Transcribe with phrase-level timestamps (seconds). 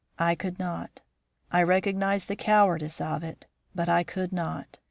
[0.17, 1.03] "I could not;
[1.51, 4.79] I recognised the cowardice of it, but I could not.